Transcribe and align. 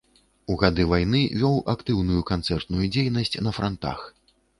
У 0.51 0.53
гады 0.61 0.85
вайны 0.93 1.19
вёў 1.41 1.59
актыўную 1.73 2.21
канцэртную 2.31 2.85
дзейнасць 2.95 3.35
на 3.49 3.55
франтах. 3.59 3.99